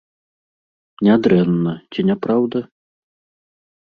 Нядрэнна, 1.07 1.73
ці 1.95 2.01
не 2.09 2.15
праўда? 2.23 2.59